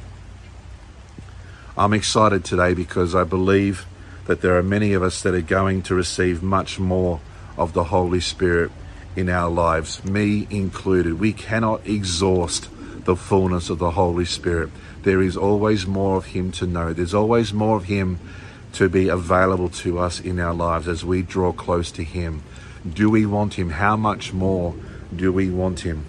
I'm 1.78 1.94
excited 1.94 2.44
today 2.44 2.74
because 2.74 3.16
I 3.16 3.24
believe 3.24 3.86
that 4.26 4.42
there 4.42 4.58
are 4.58 4.62
many 4.62 4.92
of 4.92 5.02
us 5.02 5.22
that 5.22 5.34
are 5.34 5.40
going 5.40 5.84
to 5.84 5.96
receive 5.96 6.44
much 6.44 6.80
more 6.80 7.22
of 7.58 7.72
the 7.72 7.86
Holy 7.86 8.20
Spirit 8.20 8.72
in 9.16 9.30
our 9.30 9.50
lives, 9.50 10.04
me 10.04 10.48
included. 10.50 11.18
We 11.18 11.32
cannot 11.32 11.88
exhaust 11.88 12.68
the 13.06 13.16
fullness 13.16 13.70
of 13.70 13.80
the 13.80 13.92
Holy 13.92 14.26
Spirit. 14.26 14.72
There 15.04 15.22
is 15.22 15.38
always 15.38 15.88
more 15.88 16.18
of 16.18 16.26
Him 16.26 16.52
to 16.60 16.68
know. 16.68 16.92
There's 16.92 17.14
always 17.14 17.54
more 17.54 17.78
of 17.78 17.86
Him 17.86 18.20
to 18.74 18.90
be 18.90 19.08
available 19.08 19.70
to 19.70 20.00
us 20.00 20.20
in 20.20 20.42
our 20.42 20.54
lives 20.54 20.90
as 20.90 21.06
we 21.06 21.22
draw 21.22 21.54
close 21.54 21.90
to 21.94 22.04
Him. 22.04 22.44
Do 22.86 23.10
we 23.10 23.26
want 23.26 23.54
Him? 23.54 23.70
How 23.70 23.96
much 23.96 24.34
more 24.34 24.76
do 25.16 25.32
we 25.32 25.50
want 25.50 25.80
Him? 25.80 26.06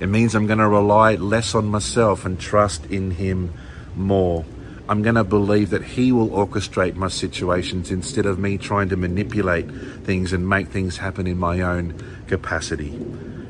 It 0.00 0.08
means 0.08 0.34
I'm 0.34 0.46
going 0.46 0.58
to 0.58 0.68
rely 0.68 1.16
less 1.16 1.54
on 1.54 1.66
myself 1.66 2.24
and 2.24 2.40
trust 2.40 2.86
in 2.86 3.10
Him 3.10 3.52
more. 3.94 4.46
I'm 4.88 5.02
going 5.02 5.16
to 5.16 5.24
believe 5.24 5.70
that 5.70 5.84
He 5.84 6.10
will 6.10 6.30
orchestrate 6.30 6.94
my 6.94 7.08
situations 7.08 7.90
instead 7.90 8.24
of 8.24 8.38
me 8.38 8.56
trying 8.56 8.88
to 8.88 8.96
manipulate 8.96 9.70
things 10.04 10.32
and 10.32 10.48
make 10.48 10.68
things 10.68 10.96
happen 10.96 11.26
in 11.26 11.36
my 11.36 11.60
own 11.60 12.24
capacity. 12.28 12.98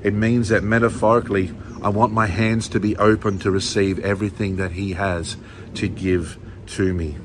It 0.03 0.13
means 0.13 0.49
that 0.49 0.65
metaphorically, 0.65 1.53
I 1.83 1.89
want 1.89 2.13
my 2.13 2.27
hands 2.27 2.69
to 2.71 2.81
be 2.81 2.97
open 2.97 3.39
to 3.39 3.51
receive 3.53 4.01
everything 4.01 4.57
that 4.57 4.73
He 4.73 4.95
has 4.95 5.37
to 5.75 5.87
give 5.87 6.37
to 6.67 6.93
me. 6.93 7.17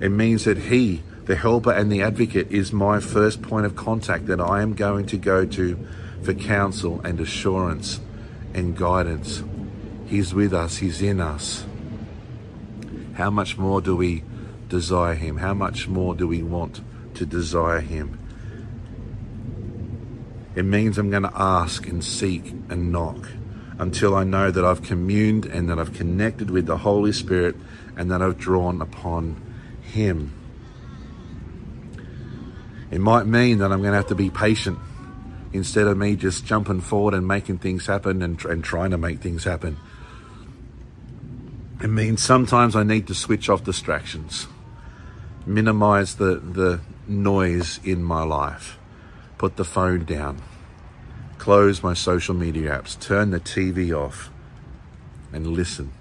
It 0.00 0.10
means 0.10 0.44
that 0.44 0.58
He, 0.58 1.02
the 1.24 1.34
helper 1.34 1.72
and 1.72 1.90
the 1.90 2.02
advocate, 2.02 2.52
is 2.52 2.72
my 2.72 3.00
first 3.00 3.42
point 3.42 3.66
of 3.66 3.74
contact 3.74 4.26
that 4.26 4.40
I 4.40 4.62
am 4.62 4.74
going 4.74 5.06
to 5.06 5.16
go 5.16 5.44
to 5.44 5.76
for 6.22 6.34
counsel 6.34 7.00
and 7.00 7.18
assurance 7.18 7.98
and 8.54 8.76
guidance. 8.76 9.42
He's 10.06 10.32
with 10.32 10.54
us, 10.54 10.78
He's 10.78 11.02
in 11.02 11.20
us. 11.20 11.64
How 13.14 13.30
much 13.30 13.58
more 13.58 13.80
do 13.80 13.96
we 13.96 14.22
desire 14.68 15.14
Him? 15.14 15.36
How 15.36 15.54
much 15.54 15.88
more 15.88 16.14
do 16.14 16.26
we 16.26 16.42
want 16.42 16.80
to 17.14 17.26
desire 17.26 17.80
Him? 17.80 18.18
It 20.54 20.64
means 20.64 20.98
I'm 20.98 21.10
going 21.10 21.24
to 21.24 21.32
ask 21.34 21.86
and 21.88 22.02
seek 22.02 22.50
and 22.68 22.92
knock 22.92 23.28
until 23.78 24.14
I 24.14 24.22
know 24.22 24.50
that 24.50 24.64
I've 24.64 24.82
communed 24.82 25.46
and 25.46 25.68
that 25.68 25.78
I've 25.78 25.92
connected 25.92 26.50
with 26.50 26.66
the 26.66 26.76
Holy 26.76 27.12
Spirit 27.12 27.56
and 27.96 28.10
that 28.10 28.22
I've 28.22 28.38
drawn 28.38 28.80
upon 28.80 29.40
Him. 29.82 30.32
It 32.90 33.00
might 33.00 33.26
mean 33.26 33.58
that 33.58 33.72
I'm 33.72 33.80
going 33.80 33.90
to 33.90 33.96
have 33.96 34.08
to 34.08 34.14
be 34.14 34.30
patient 34.30 34.78
instead 35.54 35.86
of 35.86 35.96
me 35.96 36.16
just 36.16 36.44
jumping 36.44 36.80
forward 36.80 37.14
and 37.14 37.26
making 37.26 37.58
things 37.58 37.86
happen 37.86 38.20
and, 38.22 38.44
and 38.44 38.64
trying 38.64 38.90
to 38.90 38.98
make 38.98 39.20
things 39.20 39.44
happen. 39.44 39.78
It 41.80 41.88
means 41.88 42.22
sometimes 42.22 42.74
I 42.74 42.82
need 42.82 43.06
to 43.06 43.14
switch 43.14 43.48
off 43.48 43.62
distractions, 43.62 44.48
minimize 45.46 46.16
the, 46.16 46.36
the 46.36 46.80
noise 47.06 47.78
in 47.84 48.02
my 48.02 48.24
life, 48.24 48.78
put 49.38 49.56
the 49.56 49.64
phone 49.64 50.04
down, 50.04 50.42
close 51.38 51.82
my 51.82 51.94
social 51.94 52.34
media 52.34 52.70
apps, 52.70 52.98
turn 52.98 53.30
the 53.30 53.40
TV 53.40 53.96
off, 53.96 54.30
and 55.32 55.46
listen. 55.46 55.92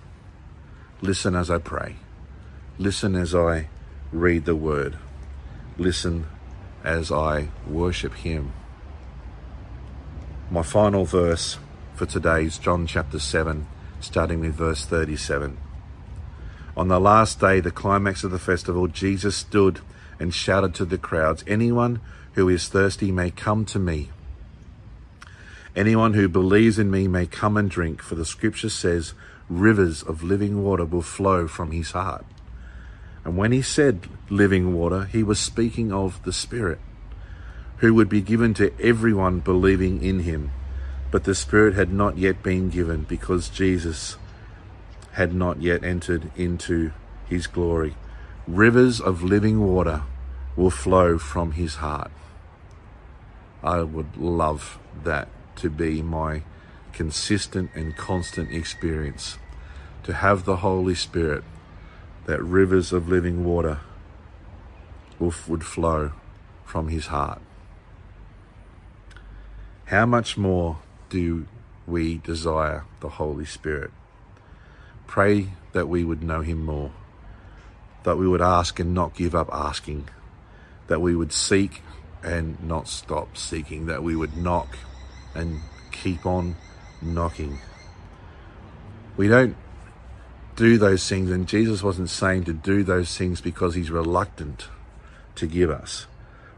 Listen 1.02 1.36
as 1.36 1.52
I 1.52 1.60
pray. 1.60 1.98
Listen 2.80 3.16
as 3.16 3.36
I 3.36 3.68
read 4.12 4.46
the 4.46 4.56
word. 4.56 4.98
Listen 5.78 6.26
as 6.84 7.12
I 7.12 7.50
worship 7.68 8.14
Him. 8.16 8.54
My 10.54 10.62
final 10.62 11.04
verse 11.04 11.58
for 11.96 12.06
today 12.06 12.44
is 12.44 12.60
John 12.60 12.86
chapter 12.86 13.18
7, 13.18 13.66
starting 14.00 14.40
with 14.40 14.54
verse 14.54 14.86
37. 14.86 15.58
On 16.78 16.90
the 16.90 17.00
last 17.00 17.40
day, 17.40 17.60
the 17.60 17.72
climax 17.72 18.24
of 18.24 18.30
the 18.30 18.38
festival, 18.38 18.88
Jesus 18.88 19.36
stood 19.36 19.80
and 20.20 20.32
shouted 20.32 20.76
to 20.76 20.86
the 20.86 21.00
crowds, 21.00 21.44
Anyone 21.48 22.02
who 22.34 22.48
is 22.50 22.68
thirsty 22.68 23.12
may 23.12 23.32
come 23.32 23.66
to 23.66 23.80
me. 23.80 24.12
Anyone 25.76 26.14
who 26.14 26.30
believes 26.30 26.78
in 26.78 26.92
me 26.92 27.08
may 27.08 27.26
come 27.26 27.58
and 27.58 27.68
drink, 27.68 28.04
for 28.04 28.14
the 28.14 28.24
scripture 28.24 28.70
says, 28.70 29.16
Rivers 29.50 30.04
of 30.04 30.22
living 30.22 30.64
water 30.64 30.86
will 30.86 31.02
flow 31.02 31.48
from 31.48 31.72
his 31.72 31.94
heart. 31.94 32.28
And 33.26 33.38
when 33.38 33.54
he 33.54 33.64
said 33.64 34.08
living 34.30 34.76
water, 34.76 35.06
he 35.06 35.24
was 35.24 35.40
speaking 35.40 35.92
of 35.92 36.24
the 36.26 36.34
Spirit, 36.34 36.78
who 37.84 37.94
would 37.94 38.08
be 38.08 38.22
given 38.22 38.54
to 38.54 38.72
everyone 38.80 39.42
believing 39.42 40.02
in 40.02 40.22
him. 40.22 40.50
But 41.12 41.26
the 41.26 41.36
Spirit 41.36 41.74
had 41.74 41.92
not 41.92 42.18
yet 42.18 42.42
been 42.42 42.70
given 42.70 43.04
because 43.04 43.50
Jesus 43.50 44.16
had 45.12 45.34
not 45.34 45.62
yet 45.62 45.84
entered 45.84 46.32
into 46.38 46.94
his 47.28 47.46
glory. 47.46 47.98
Rivers 48.48 49.02
of 49.02 49.22
living 49.22 49.68
water 49.68 50.04
will 50.56 50.70
flow 50.70 51.18
from 51.18 51.52
his 51.52 51.76
heart. 51.76 52.10
I 53.62 53.82
would 53.82 54.16
love 54.16 54.80
that 55.04 55.28
to 55.58 55.70
be 55.70 56.02
my 56.02 56.44
consistent 56.94 57.70
and 57.76 57.98
constant 57.98 58.54
experience. 58.54 59.38
To 60.04 60.14
have 60.14 60.46
the 60.46 60.56
Holy 60.56 60.96
Spirit, 60.96 61.44
that 62.28 62.42
rivers 62.42 62.94
of 62.94 63.10
living 63.10 63.44
water 63.44 63.82
would 65.20 65.66
flow 65.66 66.14
from 66.64 66.88
his 66.88 67.08
heart. 67.08 67.42
How 69.94 70.08
much 70.08 70.38
more 70.38 70.80
do 71.10 71.46
we 71.86 72.18
desire 72.18 72.84
the 73.00 73.10
Holy 73.10 73.46
Spirit? 73.46 73.92
Pray 75.06 75.50
that 75.74 75.88
we 75.88 76.04
would 76.04 76.24
know 76.24 76.42
him 76.42 76.66
more, 76.66 76.92
that 78.02 78.18
we 78.18 78.28
would 78.28 78.42
ask 78.42 78.80
and 78.80 78.96
not 78.96 79.14
give 79.14 79.36
up 79.36 79.50
asking, 79.54 80.10
that 80.88 81.00
we 81.00 81.16
would 81.16 81.32
seek 81.32 81.84
and 82.24 82.60
not 82.64 82.88
stop 82.88 83.38
seeking, 83.38 83.86
that 83.86 84.02
we 84.02 84.16
would 84.16 84.36
knock 84.36 84.80
and 85.36 85.60
keep 85.92 86.26
on 86.26 86.56
knocking. 87.00 87.60
We 89.16 89.28
don't 89.28 89.56
do 90.56 90.80
those 90.80 91.08
things, 91.08 91.30
and 91.30 91.48
Jesus 91.48 91.84
wasn't 91.84 92.10
saying 92.10 92.46
to 92.46 92.54
do 92.54 92.82
those 92.82 93.16
things 93.16 93.42
because 93.42 93.76
he's 93.76 93.92
reluctant 93.92 94.70
to 95.36 95.46
give 95.46 95.70
us. 95.70 96.08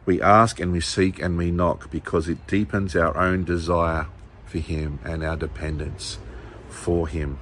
We 0.06 0.22
ask 0.22 0.60
and 0.60 0.72
we 0.72 0.82
seek 0.82 1.20
and 1.20 1.38
we 1.38 1.50
knock 1.50 1.90
because 1.90 2.30
it 2.30 2.46
deepens 2.46 2.96
our 2.96 3.18
own 3.18 3.44
desire 3.44 4.08
for 4.46 4.60
him 4.60 5.00
and 5.04 5.24
our 5.24 5.36
dependence 5.36 6.20
for 6.70 7.08
him. 7.08 7.40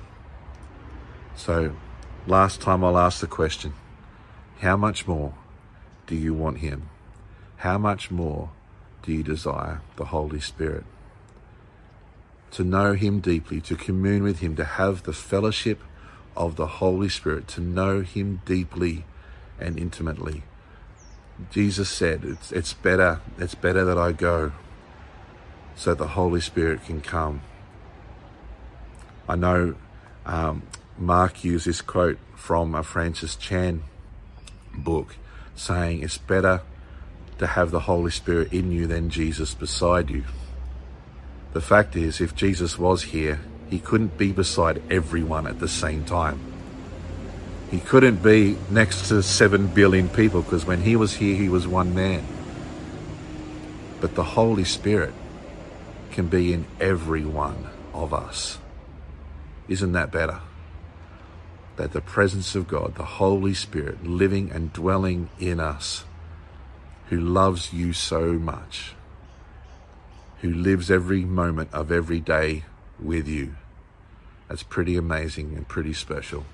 So, 1.35 1.75
last 2.25 2.61
time 2.61 2.83
I'll 2.83 2.97
ask 2.97 3.19
the 3.19 3.27
question 3.27 3.73
how 4.59 4.77
much 4.77 5.07
more 5.07 5.33
do 6.07 6.15
you 6.15 6.33
want 6.33 6.59
him? 6.59 6.89
How 7.57 7.77
much 7.77 8.09
more 8.09 8.51
do 9.01 9.11
you 9.11 9.23
desire 9.23 9.81
the 9.97 10.05
Holy 10.05 10.39
Spirit? 10.39 10.85
To 12.51 12.63
know 12.63 12.93
him 12.93 13.19
deeply, 13.19 13.59
to 13.61 13.75
commune 13.75 14.23
with 14.23 14.39
him, 14.39 14.55
to 14.55 14.63
have 14.63 15.03
the 15.03 15.11
fellowship 15.11 15.81
of 16.37 16.55
the 16.55 16.67
Holy 16.67 17.09
Spirit, 17.09 17.47
to 17.49 17.61
know 17.61 18.01
him 18.01 18.41
deeply 18.45 19.03
and 19.59 19.77
intimately. 19.77 20.43
Jesus 21.51 21.89
said, 21.89 22.23
it's, 22.23 22.51
it's 22.51 22.73
better, 22.73 23.21
it's 23.37 23.55
better 23.55 23.83
that 23.85 23.97
I 23.97 24.11
go 24.11 24.51
so 25.75 25.93
the 25.93 26.09
Holy 26.09 26.41
Spirit 26.41 26.85
can 26.85 27.01
come. 27.01 27.41
I 29.27 29.35
know 29.35 29.75
um, 30.25 30.63
Mark 30.97 31.43
used 31.43 31.65
this 31.65 31.81
quote 31.81 32.19
from 32.35 32.75
a 32.75 32.83
Francis 32.83 33.35
Chan 33.35 33.83
book 34.75 35.15
saying 35.55 36.01
it's 36.01 36.17
better 36.17 36.61
to 37.39 37.47
have 37.47 37.71
the 37.71 37.81
Holy 37.81 38.11
Spirit 38.11 38.53
in 38.53 38.71
you 38.71 38.87
than 38.87 39.09
Jesus 39.09 39.53
beside 39.53 40.09
you. 40.09 40.23
The 41.53 41.61
fact 41.61 41.95
is, 41.95 42.21
if 42.21 42.35
Jesus 42.35 42.77
was 42.77 43.03
here, 43.03 43.39
he 43.69 43.79
couldn't 43.79 44.17
be 44.17 44.31
beside 44.31 44.81
everyone 44.91 45.47
at 45.47 45.59
the 45.59 45.67
same 45.67 46.03
time. 46.05 46.52
He 47.73 47.79
couldn't 47.79 48.21
be 48.21 48.55
next 48.69 49.07
to 49.07 49.23
seven 49.23 49.65
billion 49.65 50.07
people 50.07 50.43
because 50.43 50.63
when 50.63 50.83
he 50.83 50.95
was 50.95 51.15
here, 51.15 51.35
he 51.35 51.49
was 51.49 51.67
one 51.67 51.95
man. 51.95 52.23
But 53.99 54.13
the 54.13 54.23
Holy 54.23 54.63
Spirit 54.63 55.13
can 56.11 56.27
be 56.27 56.53
in 56.53 56.67
every 56.79 57.25
one 57.25 57.69
of 57.91 58.13
us. 58.13 58.59
Isn't 59.67 59.93
that 59.93 60.11
better? 60.11 60.39
that 61.75 61.91
the 61.91 62.01
presence 62.01 62.55
of 62.55 62.67
God, 62.67 62.95
the 62.95 63.03
Holy 63.03 63.53
Spirit, 63.53 64.05
living 64.05 64.51
and 64.51 64.71
dwelling 64.73 65.29
in 65.39 65.59
us, 65.59 66.03
who 67.09 67.19
loves 67.19 67.73
you 67.73 67.93
so 67.93 68.33
much, 68.33 68.93
who 70.41 70.53
lives 70.53 70.91
every 70.91 71.23
moment 71.25 71.69
of 71.73 71.91
every 71.91 72.19
day 72.19 72.63
with 72.99 73.27
you. 73.27 73.55
That's 74.47 74.63
pretty 74.63 74.95
amazing 74.95 75.55
and 75.55 75.67
pretty 75.67 75.93
special. 75.93 76.45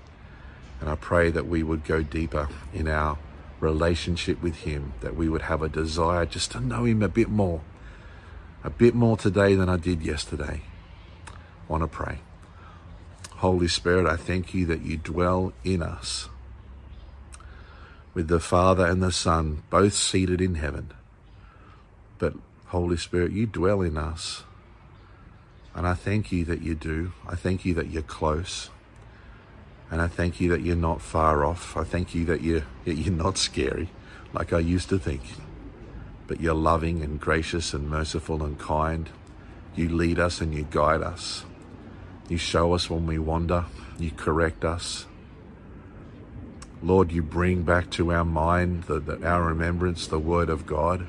And 0.80 0.90
I 0.90 0.96
pray 0.96 1.30
that 1.32 1.48
we 1.48 1.64
would 1.64 1.84
go 1.84 2.02
deeper 2.02 2.48
in 2.74 2.88
our 2.88 3.18
relationship 3.60 4.42
with 4.42 4.58
Him, 4.58 4.94
that 5.02 5.16
we 5.16 5.28
would 5.28 5.44
have 5.44 5.62
a 5.62 5.70
desire 5.70 6.26
just 6.26 6.52
to 6.52 6.60
know 6.60 6.86
Him 6.86 7.04
a 7.04 7.10
bit 7.10 7.30
more, 7.30 7.62
a 8.64 8.70
bit 8.70 8.96
more 8.96 9.18
today 9.18 9.56
than 9.56 9.70
I 9.70 9.78
did 9.78 10.02
yesterday. 10.02 10.62
I 11.28 11.32
want 11.68 11.84
to 11.84 11.88
pray. 11.88 12.20
Holy 13.38 13.68
Spirit, 13.68 14.06
I 14.06 14.18
thank 14.18 14.54
you 14.54 14.66
that 14.66 14.82
you 14.82 14.98
dwell 14.98 15.54
in 15.64 15.82
us 15.82 16.30
with 18.14 18.28
the 18.28 18.40
Father 18.40 18.86
and 18.86 19.02
the 19.02 19.12
Son, 19.12 19.64
both 19.70 19.94
seated 19.94 20.42
in 20.42 20.56
heaven. 20.56 20.92
But 22.18 22.34
Holy 22.68 22.98
Spirit, 22.98 23.32
you 23.32 23.46
dwell 23.46 23.82
in 23.82 23.98
us. 23.98 24.44
And 25.74 25.88
I 25.88 25.94
thank 25.94 26.32
you 26.32 26.44
that 26.46 26.62
you 26.62 26.76
do. 26.76 27.14
I 27.28 27.36
thank 27.36 27.64
you 27.64 27.74
that 27.76 27.90
you're 27.90 28.02
close. 28.02 28.70
And 29.92 30.02
I 30.02 30.08
thank 30.08 30.40
you 30.40 30.50
that 30.50 30.62
you're 30.62 30.76
not 30.76 31.02
far 31.02 31.44
off. 31.44 31.76
I 31.76 31.84
thank 31.84 32.14
you 32.14 32.26
that 32.26 32.42
you're, 32.42 32.64
you're 32.86 33.14
not 33.14 33.38
scary 33.38 33.90
like 34.34 34.54
I 34.54 34.60
used 34.60 34.90
to 34.90 35.00
think. 35.00 35.22
But 36.28 36.40
you're 36.40 36.54
loving 36.54 37.02
and 37.02 37.20
gracious 37.20 37.74
and 37.74 37.90
merciful 37.90 38.44
and 38.44 38.60
kind. 38.60 39.10
You 39.76 39.90
lead 39.90 40.20
us 40.20 40.42
and 40.42 40.54
you 40.54 40.68
guide 40.70 41.02
us. 41.02 41.46
You 42.28 42.38
show 42.38 42.74
us 42.74 42.90
when 42.90 43.08
we 43.08 43.18
wander. 43.18 43.66
You 43.98 44.12
correct 44.12 44.64
us. 44.64 45.08
Lord, 46.82 47.12
you 47.12 47.24
bring 47.24 47.64
back 47.64 47.90
to 47.92 48.14
our 48.14 48.24
mind, 48.24 48.84
the, 48.84 49.00
the, 49.00 49.28
our 49.28 49.44
remembrance, 49.44 50.08
the 50.08 50.20
Word 50.20 50.50
of 50.50 50.66
God. 50.66 51.08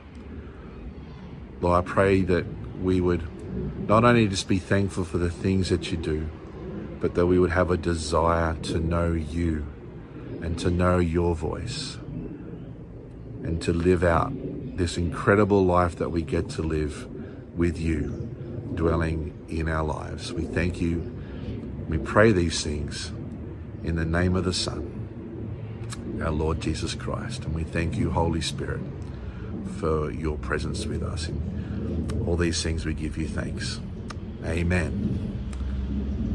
Lord, 1.60 1.84
I 1.84 1.88
pray 1.88 2.22
that 2.22 2.46
we 2.80 3.00
would 3.00 3.22
not 3.86 4.04
only 4.04 4.26
just 4.26 4.48
be 4.48 4.58
thankful 4.58 5.04
for 5.04 5.18
the 5.18 5.30
things 5.30 5.68
that 5.68 5.92
you 5.92 5.98
do, 5.98 6.28
but 7.00 7.14
that 7.14 7.26
we 7.26 7.38
would 7.38 7.50
have 7.50 7.70
a 7.70 7.76
desire 7.76 8.54
to 8.62 8.78
know 8.78 9.12
you 9.12 9.66
and 10.42 10.58
to 10.58 10.70
know 10.70 10.98
your 10.98 11.34
voice 11.34 11.96
and 13.42 13.60
to 13.62 13.72
live 13.72 14.04
out 14.04 14.32
this 14.76 14.96
incredible 14.96 15.64
life 15.64 15.96
that 15.96 16.10
we 16.10 16.22
get 16.22 16.48
to 16.50 16.62
live 16.62 17.08
with 17.56 17.78
you 17.78 18.28
dwelling 18.74 19.36
in 19.48 19.68
our 19.68 19.84
lives. 19.84 20.32
We 20.32 20.44
thank 20.44 20.80
you. 20.80 21.16
We 21.88 21.98
pray 21.98 22.32
these 22.32 22.62
things 22.62 23.12
in 23.82 23.96
the 23.96 24.04
name 24.04 24.36
of 24.36 24.44
the 24.44 24.52
Son, 24.52 26.20
our 26.22 26.30
Lord 26.30 26.60
Jesus 26.60 26.94
Christ. 26.94 27.44
And 27.44 27.54
we 27.54 27.64
thank 27.64 27.96
you, 27.96 28.10
Holy 28.10 28.40
Spirit, 28.40 28.80
for 29.78 30.10
your 30.10 30.38
presence 30.38 30.86
with 30.86 31.02
us. 31.02 31.28
In 31.28 32.24
all 32.26 32.36
these 32.36 32.62
things 32.62 32.84
we 32.84 32.94
give 32.94 33.16
you 33.16 33.26
thanks. 33.26 33.80
Amen. 34.44 35.29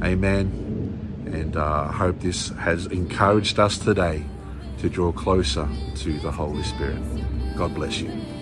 Amen. 0.04 1.24
And 1.26 1.58
uh, 1.58 1.88
I 1.90 1.92
hope 1.92 2.20
this 2.20 2.50
has 2.50 2.86
encouraged 2.88 3.60
us 3.60 3.78
today 3.78 4.24
to 4.80 4.90
draw 4.90 5.12
closer 5.12 5.68
to 5.96 6.20
the 6.20 6.32
Holy 6.32 6.64
Spirit. 6.64 7.02
God 7.58 7.74
bless 7.74 8.00
you. 8.00 8.35